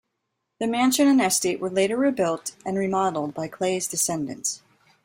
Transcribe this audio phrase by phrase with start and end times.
[0.59, 4.63] The mansion and estate were later rebuilt and remodeled by Clay's descendants.